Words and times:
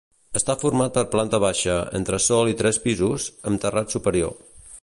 Està 0.39 0.53
format 0.61 0.95
per 0.95 1.03
planta 1.15 1.39
baixa, 1.43 1.75
entresòl 2.01 2.51
i 2.55 2.57
tres 2.65 2.83
pisos, 2.89 3.31
amb 3.51 3.65
terrat 3.67 3.99
superior. 3.99 4.39